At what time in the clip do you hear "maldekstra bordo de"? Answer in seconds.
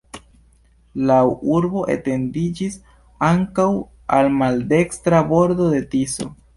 4.43-5.89